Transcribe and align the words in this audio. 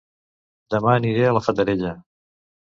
Dema 0.75 0.93
aniré 1.01 1.27
a 1.27 1.35
La 1.39 1.43
Fatarella 1.49 1.93